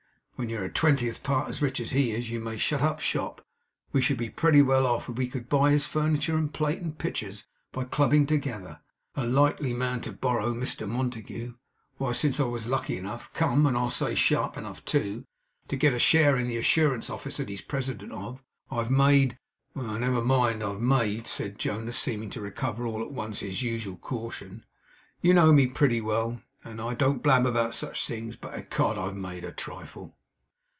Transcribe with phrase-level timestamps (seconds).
[0.35, 3.45] When you're a twentieth part as rich as he is, you may shut up shop!
[3.91, 6.97] We should be pretty well off if we could buy his furniture, and plate, and
[6.97, 8.79] pictures, by clubbing together.
[9.15, 11.53] A likely man to borrow: Mr Montague!
[11.97, 13.67] Why since I was lucky enough (come!
[13.67, 15.25] and I'll say, sharp enough, too)
[15.67, 18.41] to get a share in the Assurance office that he's President of,
[18.71, 19.37] I've made
[19.75, 23.97] never mind what I've made,' said Jonas, seeming to recover all at once his usual
[23.97, 24.65] caution.
[25.21, 28.35] 'You know me pretty well, and I don't blab about such things.
[28.35, 30.15] But, Ecod, I've made a trifle.